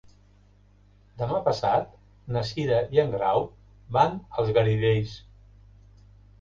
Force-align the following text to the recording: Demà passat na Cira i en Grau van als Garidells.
Demà 1.19 1.41
passat 1.47 1.91
na 2.37 2.43
Cira 2.53 2.81
i 2.97 3.03
en 3.05 3.15
Grau 3.19 3.47
van 4.01 4.19
als 4.41 4.53
Garidells. 4.59 5.17